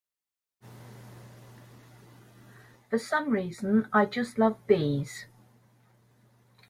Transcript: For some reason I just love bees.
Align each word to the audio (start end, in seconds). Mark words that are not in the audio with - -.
For 2.89 2.97
some 2.97 3.29
reason 3.29 3.87
I 3.93 4.07
just 4.07 4.39
love 4.39 4.57
bees. 4.65 5.27